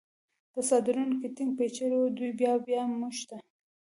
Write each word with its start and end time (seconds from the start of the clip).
په 0.53 0.59
څادرونو 0.67 1.15
کې 1.21 1.27
ټینګ 1.35 1.51
پېچلي 1.57 1.97
و، 1.99 2.13
دوی 2.17 2.31
بیا 2.39 2.53
بیا 2.65 2.81
موږ 2.99 3.17
ته. 3.29 3.37